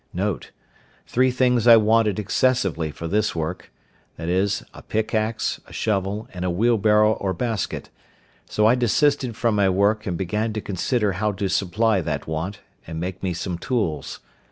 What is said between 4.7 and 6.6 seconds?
a pickaxe, a shovel, and a